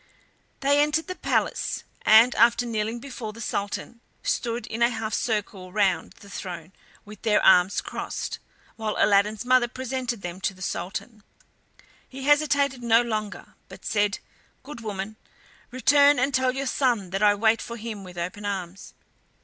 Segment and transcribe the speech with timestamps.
[0.61, 5.71] They entered the palace, and, after kneeling before the Sultan, stood in a half circle
[5.71, 6.71] round the throne
[7.05, 8.39] with their arms crossed,
[8.77, 11.21] while Aladdin's mother presented them to the Sultan.
[12.09, 14.17] He hesitated no longer, but said:
[14.63, 15.17] "Good woman,
[15.69, 18.95] return and tell your son that I wait for him with open arms."